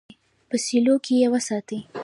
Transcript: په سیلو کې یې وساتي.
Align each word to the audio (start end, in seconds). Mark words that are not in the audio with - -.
په 0.49 0.55
سیلو 0.65 0.95
کې 1.05 1.13
یې 1.21 1.27
وساتي. 1.33 1.79